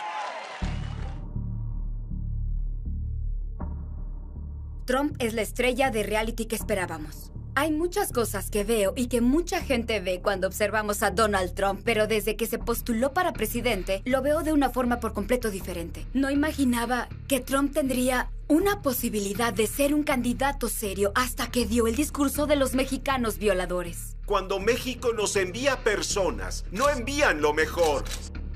[4.87, 7.33] Trump es la estrella de reality que esperábamos.
[7.57, 11.81] Hay muchas cosas que veo y que mucha gente ve cuando observamos a Donald Trump,
[11.85, 16.07] pero desde que se postuló para presidente, lo veo de una forma por completo diferente.
[16.14, 21.88] No imaginaba que Trump tendría una posibilidad de ser un candidato serio hasta que dio
[21.88, 24.16] el discurso de los mexicanos violadores.
[24.25, 28.05] Cuando México nos envía personas, no envían lo mejor.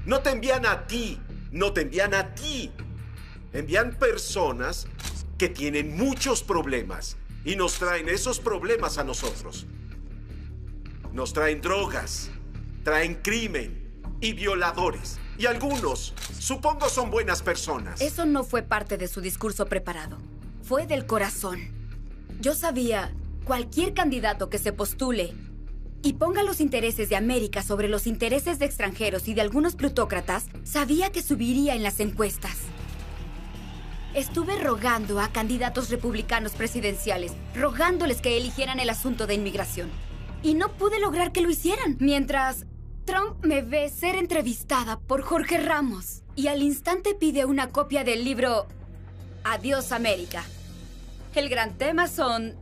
[0.06, 1.18] No te envían a ti,
[1.50, 2.70] no te envían a ti.
[3.52, 4.86] Envían personas
[5.40, 9.66] que tienen muchos problemas y nos traen esos problemas a nosotros.
[11.14, 12.30] Nos traen drogas,
[12.84, 15.18] traen crimen y violadores.
[15.38, 18.02] Y algunos, supongo, son buenas personas.
[18.02, 20.18] Eso no fue parte de su discurso preparado.
[20.62, 21.70] Fue del corazón.
[22.42, 23.10] Yo sabía,
[23.44, 25.32] cualquier candidato que se postule
[26.02, 30.48] y ponga los intereses de América sobre los intereses de extranjeros y de algunos plutócratas,
[30.64, 32.58] sabía que subiría en las encuestas.
[34.14, 39.88] Estuve rogando a candidatos republicanos presidenciales, rogándoles que eligieran el asunto de inmigración.
[40.42, 42.66] Y no pude lograr que lo hicieran, mientras
[43.04, 48.24] Trump me ve ser entrevistada por Jorge Ramos y al instante pide una copia del
[48.24, 48.66] libro
[49.44, 50.42] Adiós América.
[51.36, 52.56] El gran tema son...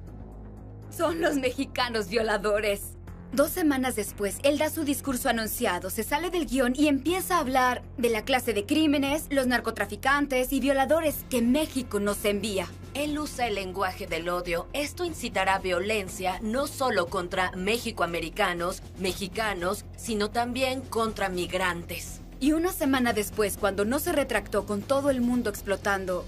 [0.90, 2.97] son los mexicanos violadores.
[3.32, 7.40] Dos semanas después, él da su discurso anunciado, se sale del guion y empieza a
[7.40, 12.66] hablar de la clase de crímenes, los narcotraficantes y violadores que México nos envía.
[12.94, 14.66] Él usa el lenguaje del odio.
[14.72, 22.22] Esto incitará violencia no solo contra mexicoamericanos, mexicanos, sino también contra migrantes.
[22.40, 26.24] Y una semana después, cuando no se retractó con todo el mundo explotando,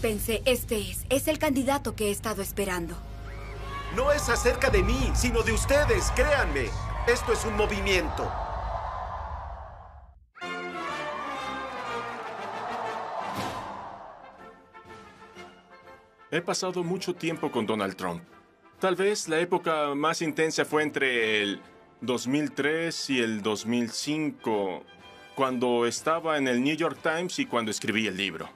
[0.00, 2.96] pensé, este es, es el candidato que he estado esperando.
[3.96, 6.66] No es acerca de mí, sino de ustedes, créanme.
[7.08, 8.30] Esto es un movimiento.
[16.30, 18.22] He pasado mucho tiempo con Donald Trump.
[18.78, 21.60] Tal vez la época más intensa fue entre el
[22.00, 24.84] 2003 y el 2005,
[25.34, 28.48] cuando estaba en el New York Times y cuando escribí el libro.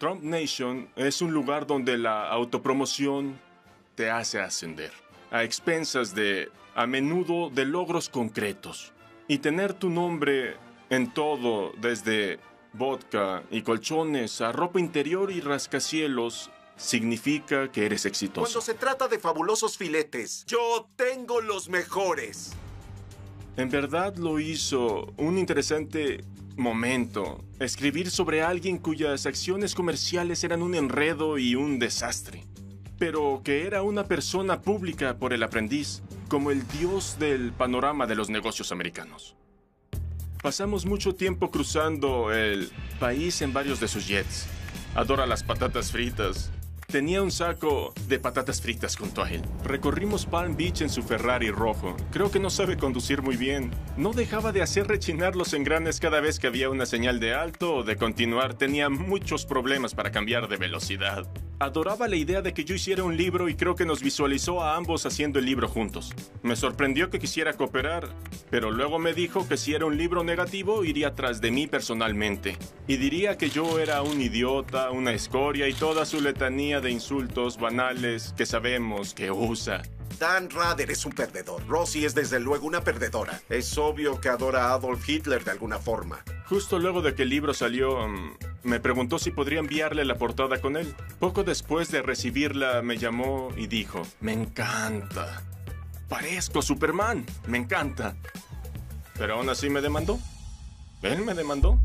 [0.00, 3.45] Trump Nation es un lugar donde la autopromoción
[3.96, 4.92] te hace ascender,
[5.32, 8.92] a expensas de, a menudo, de logros concretos.
[9.26, 10.56] Y tener tu nombre
[10.90, 12.38] en todo, desde
[12.74, 18.42] vodka y colchones a ropa interior y rascacielos, significa que eres exitoso.
[18.42, 22.52] Cuando se trata de fabulosos filetes, yo tengo los mejores.
[23.56, 26.22] En verdad lo hizo un interesante
[26.56, 27.42] momento.
[27.58, 32.44] Escribir sobre alguien cuyas acciones comerciales eran un enredo y un desastre.
[32.98, 38.14] Pero que era una persona pública por el aprendiz, como el dios del panorama de
[38.14, 39.36] los negocios americanos.
[40.42, 44.46] Pasamos mucho tiempo cruzando el país en varios de sus jets.
[44.94, 46.50] Adora las patatas fritas,
[46.86, 49.42] Tenía un saco de patatas fritas junto a él.
[49.64, 51.96] Recorrimos Palm Beach en su Ferrari rojo.
[52.12, 53.72] Creo que no sabe conducir muy bien.
[53.96, 57.74] No dejaba de hacer rechinar los engranes cada vez que había una señal de alto
[57.74, 58.54] o de continuar.
[58.54, 61.26] Tenía muchos problemas para cambiar de velocidad.
[61.58, 64.76] Adoraba la idea de que yo hiciera un libro y creo que nos visualizó a
[64.76, 66.12] ambos haciendo el libro juntos.
[66.42, 68.10] Me sorprendió que quisiera cooperar,
[68.50, 72.58] pero luego me dijo que si era un libro negativo iría tras de mí personalmente.
[72.86, 77.56] Y diría que yo era un idiota, una escoria y toda su letanía de insultos
[77.56, 79.80] banales que sabemos que usa.
[80.18, 81.66] Dan Rader es un perdedor.
[81.66, 83.40] Rosie es desde luego una perdedora.
[83.48, 86.24] Es obvio que adora a Adolf Hitler de alguna forma.
[86.48, 90.60] Justo luego de que el libro salió, mm, me preguntó si podría enviarle la portada
[90.60, 90.94] con él.
[91.18, 95.42] Poco después de recibirla, me llamó y dijo, me encanta.
[96.08, 98.16] Parezco Superman, me encanta.
[99.18, 100.18] Pero aún así me demandó.
[101.02, 101.78] Él me demandó.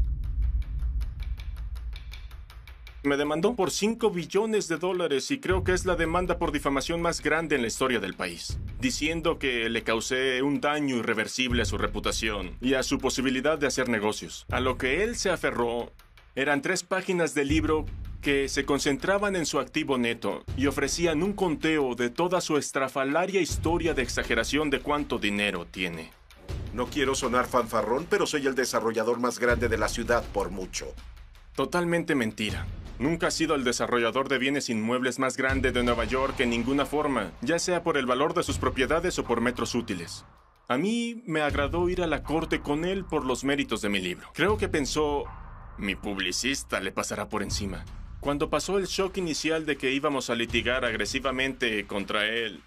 [3.04, 7.02] Me demandó por 5 billones de dólares y creo que es la demanda por difamación
[7.02, 11.66] más grande en la historia del país, diciendo que le causé un daño irreversible a
[11.66, 14.46] su reputación y a su posibilidad de hacer negocios.
[14.52, 15.92] A lo que él se aferró
[16.36, 17.88] eran tres páginas del libro
[18.22, 23.42] que se concentraban en su activo neto y ofrecían un conteo de toda su estrafalaria
[23.42, 26.12] historia de exageración de cuánto dinero tiene.
[26.76, 30.94] No quiero sonar fanfarrón, pero soy el desarrollador más grande de la ciudad por mucho.
[31.56, 32.68] Totalmente mentira.
[33.02, 36.86] Nunca ha sido el desarrollador de bienes inmuebles más grande de Nueva York en ninguna
[36.86, 40.24] forma, ya sea por el valor de sus propiedades o por metros útiles.
[40.68, 44.02] A mí me agradó ir a la corte con él por los méritos de mi
[44.02, 44.30] libro.
[44.36, 45.24] Creo que pensó,
[45.80, 47.86] mi publicista le pasará por encima.
[48.20, 52.62] Cuando pasó el shock inicial de que íbamos a litigar agresivamente contra él,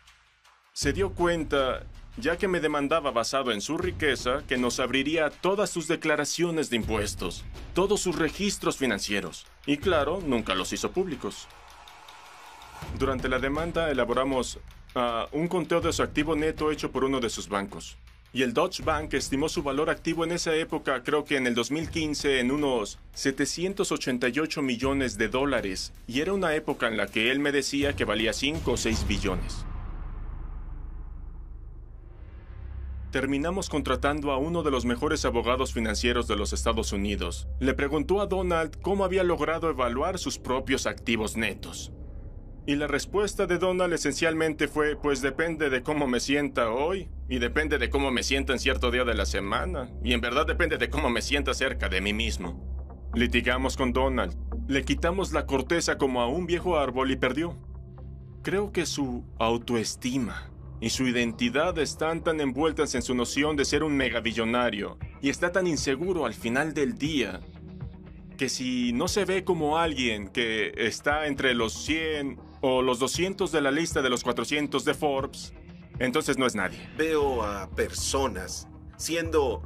[0.73, 1.87] se dio cuenta,
[2.17, 6.77] ya que me demandaba basado en su riqueza, que nos abriría todas sus declaraciones de
[6.77, 7.45] impuestos,
[7.75, 9.47] todos sus registros financieros.
[9.67, 11.49] Y claro, nunca los hizo públicos.
[12.99, 14.59] Durante la demanda elaboramos
[14.95, 17.97] ah, un conteo de su activo neto hecho por uno de sus bancos.
[18.33, 21.55] Y el Deutsche Bank estimó su valor activo en esa época, creo que en el
[21.55, 25.93] 2015, en unos 788 millones de dólares.
[26.09, 29.07] Y era una época en la que él me decía que valía 5 o 6
[29.07, 29.65] billones.
[33.15, 37.47] Terminamos contratando a uno de los mejores abogados financieros de los Estados Unidos.
[37.61, 41.93] Le preguntó a Donald cómo había logrado evaluar sus propios activos netos.
[42.67, 47.39] Y la respuesta de Donald esencialmente fue, pues depende de cómo me sienta hoy, y
[47.39, 50.77] depende de cómo me sienta en cierto día de la semana, y en verdad depende
[50.77, 53.09] de cómo me sienta cerca de mí mismo.
[53.15, 54.37] Litigamos con Donald,
[54.67, 57.57] le quitamos la corteza como a un viejo árbol y perdió.
[58.43, 60.51] Creo que su autoestima
[60.85, 65.51] y su identidad están tan envueltas en su noción de ser un megabillonario y está
[65.51, 67.41] tan inseguro al final del día
[68.37, 73.51] que si no se ve como alguien que está entre los 100 o los 200
[73.51, 75.55] de la lista de los 400 de Forbes,
[76.01, 76.87] entonces no es nadie.
[76.99, 78.69] Veo a personas
[78.99, 79.63] siendo,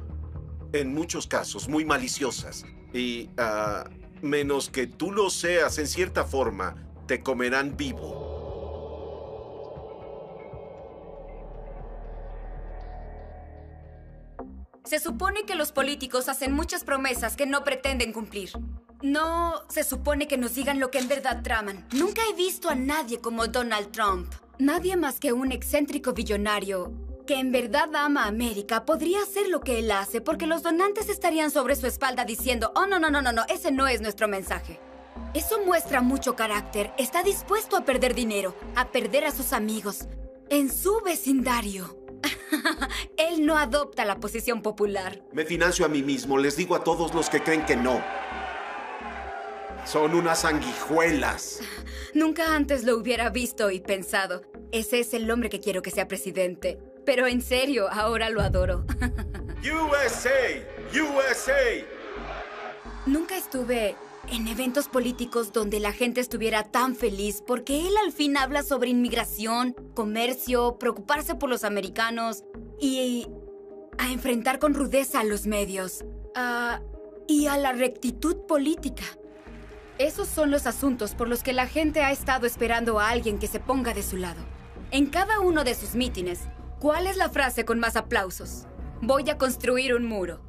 [0.72, 2.64] en muchos casos, muy maliciosas
[2.94, 3.90] y a
[4.22, 6.76] menos que tú lo seas en cierta forma,
[7.08, 8.37] te comerán vivo.
[14.88, 18.52] Se supone que los políticos hacen muchas promesas que no pretenden cumplir.
[19.02, 21.86] No se supone que nos digan lo que en verdad traman.
[21.92, 24.32] Nunca he visto a nadie como Donald Trump.
[24.58, 26.90] Nadie más que un excéntrico billonario
[27.26, 31.10] que en verdad ama a América podría hacer lo que él hace porque los donantes
[31.10, 34.26] estarían sobre su espalda diciendo, oh, no, no, no, no, no, ese no es nuestro
[34.26, 34.80] mensaje.
[35.34, 36.92] Eso muestra mucho carácter.
[36.96, 40.08] Está dispuesto a perder dinero, a perder a sus amigos,
[40.48, 42.07] en su vecindario.
[43.16, 45.22] Él no adopta la posición popular.
[45.32, 48.02] Me financio a mí mismo, les digo a todos los que creen que no.
[49.84, 51.60] Son unas sanguijuelas.
[52.14, 54.42] Nunca antes lo hubiera visto y pensado.
[54.70, 56.78] Ese es el hombre que quiero que sea presidente.
[57.06, 58.84] Pero en serio, ahora lo adoro.
[59.62, 60.62] USA,
[60.92, 61.84] USA.
[63.06, 63.96] Nunca estuve
[64.30, 68.90] en eventos políticos donde la gente estuviera tan feliz porque él al fin habla sobre
[68.90, 72.44] inmigración, comercio, preocuparse por los americanos
[72.80, 73.26] y
[73.98, 76.04] a enfrentar con rudeza a los medios
[77.26, 79.04] y a la rectitud política.
[79.98, 83.48] Esos son los asuntos por los que la gente ha estado esperando a alguien que
[83.48, 84.40] se ponga de su lado.
[84.90, 86.42] En cada uno de sus mítines,
[86.78, 88.66] ¿cuál es la frase con más aplausos?
[89.02, 90.47] Voy a construir un muro.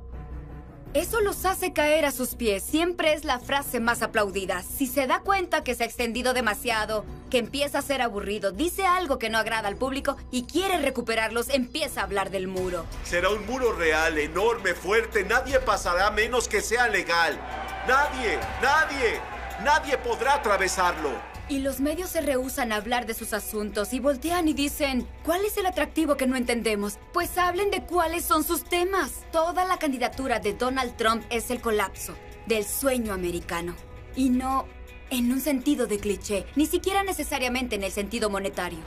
[0.96, 2.64] Eso los hace caer a sus pies.
[2.64, 4.64] Siempre es la frase más aplaudida.
[4.64, 8.88] Si se da cuenta que se ha extendido demasiado, que empieza a ser aburrido, dice
[8.88, 12.88] algo que no agrada al público y quiere recuperarlos, empieza a hablar del muro.
[13.04, 15.24] Será un muro real, enorme, fuerte.
[15.24, 17.40] Nadie pasará menos que sea legal.
[17.88, 19.22] Nadie, nadie,
[19.64, 21.12] nadie podrá atravesarlo.
[21.50, 25.44] Y los medios se rehusan a hablar de sus asuntos y voltean y dicen, ¿cuál
[25.44, 27.00] es el atractivo que no entendemos?
[27.12, 29.26] Pues hablen de cuáles son sus temas.
[29.32, 32.14] Toda la candidatura de Donald Trump es el colapso
[32.46, 33.76] del sueño americano.
[34.16, 34.68] Y no
[35.10, 38.80] en un sentido de cliché, ni siquiera necesariamente en el sentido monetario.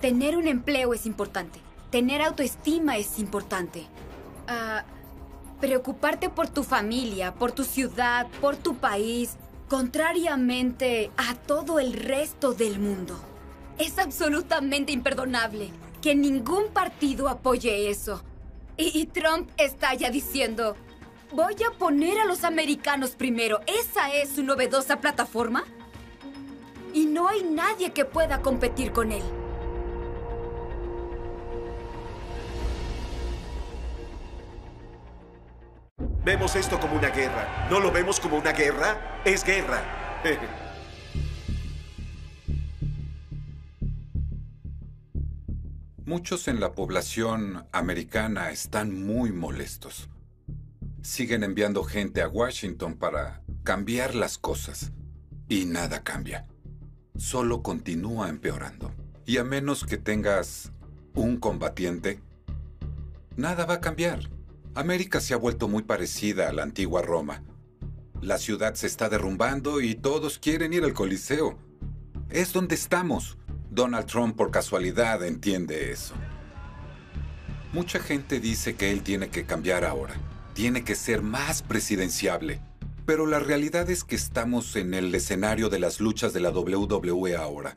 [0.00, 1.60] Tener un empleo es importante.
[1.90, 3.86] Tener autoestima es importante.
[4.48, 4.84] Ah,
[5.60, 9.36] preocuparte por tu familia, por tu ciudad, por tu país,
[9.68, 13.18] contrariamente a todo el resto del mundo.
[13.78, 18.22] Es absolutamente imperdonable que ningún partido apoye eso.
[18.76, 20.76] Y, Trump está ya diciendo,
[21.32, 23.60] voy a poner a los americanos primero.
[23.66, 25.64] ¿Esa es su novedosa plataforma?
[26.94, 29.24] Y no hay nadie que pueda competir con él.
[36.28, 37.66] Vemos esto como una guerra.
[37.70, 39.22] ¿No lo vemos como una guerra?
[39.24, 39.82] Es guerra.
[46.04, 50.10] Muchos en la población americana están muy molestos.
[51.00, 54.92] Siguen enviando gente a Washington para cambiar las cosas.
[55.48, 56.46] Y nada cambia.
[57.16, 58.92] Solo continúa empeorando.
[59.24, 60.72] Y a menos que tengas
[61.14, 62.20] un combatiente,
[63.34, 64.28] nada va a cambiar.
[64.78, 67.42] América se ha vuelto muy parecida a la antigua Roma.
[68.20, 71.58] La ciudad se está derrumbando y todos quieren ir al Coliseo.
[72.30, 73.38] Es donde estamos.
[73.72, 76.14] Donald Trump por casualidad entiende eso.
[77.72, 80.14] Mucha gente dice que él tiene que cambiar ahora.
[80.54, 82.60] Tiene que ser más presidenciable.
[83.04, 87.34] Pero la realidad es que estamos en el escenario de las luchas de la WWE
[87.34, 87.76] ahora.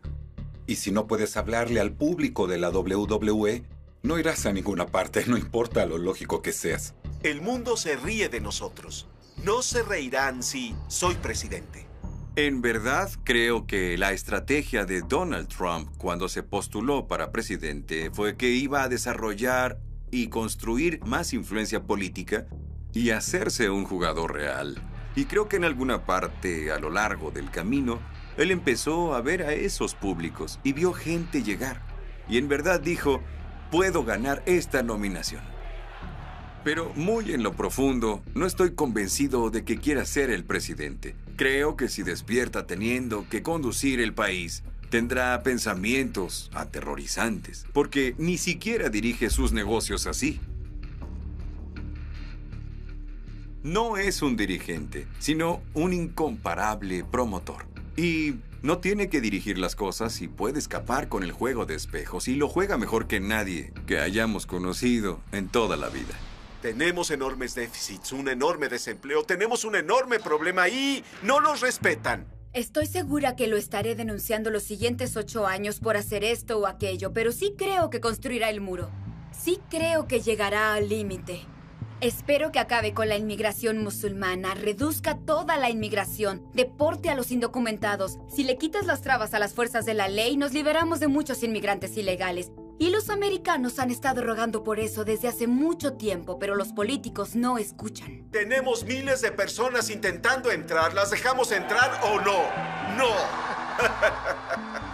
[0.67, 3.63] Y si no puedes hablarle al público de la WWE,
[4.03, 6.95] no irás a ninguna parte, no importa lo lógico que seas.
[7.23, 9.07] El mundo se ríe de nosotros.
[9.43, 11.87] No se reirán si soy presidente.
[12.35, 18.37] En verdad, creo que la estrategia de Donald Trump cuando se postuló para presidente fue
[18.37, 19.79] que iba a desarrollar
[20.11, 22.47] y construir más influencia política
[22.93, 24.81] y hacerse un jugador real.
[25.15, 27.99] Y creo que en alguna parte a lo largo del camino,
[28.37, 31.81] él empezó a ver a esos públicos y vio gente llegar.
[32.29, 33.21] Y en verdad dijo,
[33.71, 35.41] puedo ganar esta nominación.
[36.63, 41.15] Pero muy en lo profundo, no estoy convencido de que quiera ser el presidente.
[41.37, 48.89] Creo que si despierta teniendo que conducir el país, tendrá pensamientos aterrorizantes, porque ni siquiera
[48.89, 50.39] dirige sus negocios así.
[53.63, 57.65] No es un dirigente, sino un incomparable promotor.
[57.95, 62.27] Y no tiene que dirigir las cosas y puede escapar con el juego de espejos
[62.27, 66.13] y lo juega mejor que nadie que hayamos conocido en toda la vida.
[66.61, 72.27] Tenemos enormes déficits, un enorme desempleo, tenemos un enorme problema y no nos respetan.
[72.53, 77.13] Estoy segura que lo estaré denunciando los siguientes ocho años por hacer esto o aquello,
[77.13, 78.91] pero sí creo que construirá el muro.
[79.31, 81.41] Sí creo que llegará al límite.
[82.01, 88.17] Espero que acabe con la inmigración musulmana, reduzca toda la inmigración, deporte a los indocumentados.
[88.27, 91.43] Si le quitas las trabas a las fuerzas de la ley, nos liberamos de muchos
[91.43, 92.51] inmigrantes ilegales.
[92.79, 97.35] Y los americanos han estado rogando por eso desde hace mucho tiempo, pero los políticos
[97.35, 98.27] no escuchan.
[98.31, 100.95] Tenemos miles de personas intentando entrar.
[100.95, 102.97] ¿Las dejamos entrar o no?
[102.97, 103.11] ¡No!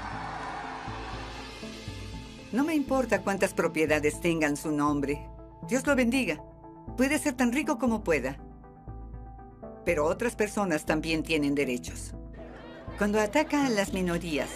[2.50, 5.28] No me importa cuántas propiedades tengan su nombre.
[5.68, 6.42] Dios lo bendiga.
[6.96, 8.38] Puede ser tan rico como pueda.
[9.86, 12.14] Pero otras personas también tienen derechos.
[12.98, 14.50] Cuando ataca a las minorías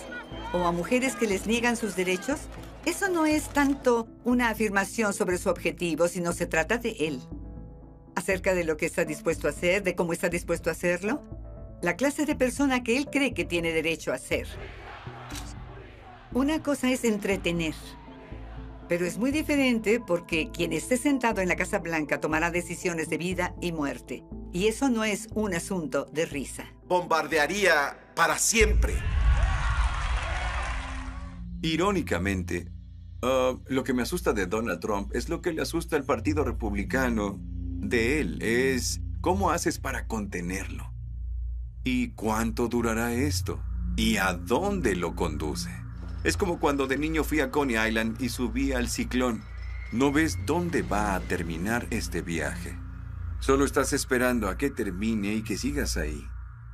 [0.53, 2.41] o a mujeres que les niegan sus derechos,
[2.85, 7.21] eso no es tanto una afirmación sobre su objetivo, sino se trata de él.
[8.15, 11.21] Acerca de lo que está dispuesto a hacer, de cómo está dispuesto a hacerlo,
[11.81, 14.47] la clase de persona que él cree que tiene derecho a ser.
[16.33, 17.75] Una cosa es entretener,
[18.91, 23.17] pero es muy diferente porque quien esté sentado en la Casa Blanca tomará decisiones de
[23.17, 24.25] vida y muerte.
[24.51, 26.65] Y eso no es un asunto de risa.
[26.89, 28.95] Bombardearía para siempre.
[31.61, 32.69] Irónicamente,
[33.21, 36.43] uh, lo que me asusta de Donald Trump es lo que le asusta al Partido
[36.43, 38.41] Republicano de él.
[38.41, 40.91] Es cómo haces para contenerlo.
[41.85, 43.63] ¿Y cuánto durará esto?
[43.95, 45.80] ¿Y a dónde lo conduce?
[46.23, 49.43] Es como cuando de niño fui a Coney Island y subí al ciclón.
[49.91, 52.77] No ves dónde va a terminar este viaje.
[53.39, 56.23] Solo estás esperando a que termine y que sigas ahí.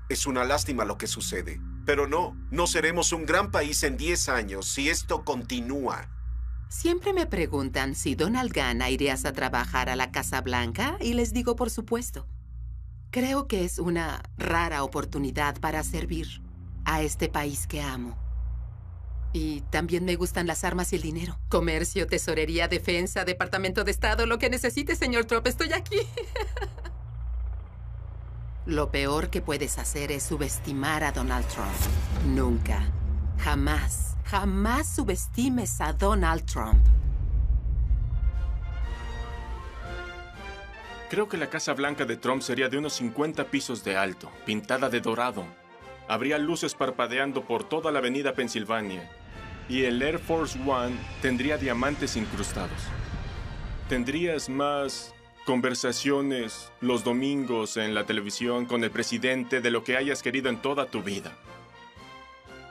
[0.10, 1.62] Es una lástima lo que sucede.
[1.86, 6.10] Pero no, no seremos un gran país en 10 años si esto continúa.
[6.68, 11.32] Siempre me preguntan si Donald gana irías a trabajar a la Casa Blanca y les
[11.32, 12.28] digo por supuesto.
[13.12, 16.44] Creo que es una rara oportunidad para servir
[16.84, 18.27] a este país que amo.
[19.38, 21.38] Y también me gustan las armas y el dinero.
[21.48, 25.98] Comercio, tesorería, defensa, departamento de Estado, lo que necesite, señor Trump, estoy aquí.
[28.66, 31.70] Lo peor que puedes hacer es subestimar a Donald Trump.
[32.26, 32.82] Nunca,
[33.38, 36.84] jamás, jamás subestimes a Donald Trump.
[41.10, 44.90] Creo que la Casa Blanca de Trump sería de unos 50 pisos de alto, pintada
[44.90, 45.46] de dorado.
[46.10, 49.10] Habría luces parpadeando por toda la avenida Pensilvania.
[49.70, 52.80] Y el Air Force One tendría diamantes incrustados.
[53.90, 55.14] Tendrías más
[55.46, 60.62] conversaciones los domingos en la televisión con el presidente de lo que hayas querido en
[60.62, 61.32] toda tu vida.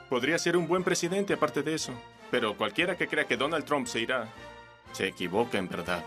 [0.09, 1.91] Podría ser un buen presidente aparte de eso,
[2.31, 4.29] pero cualquiera que crea que Donald Trump se irá,
[4.91, 6.03] se equivoca en verdad.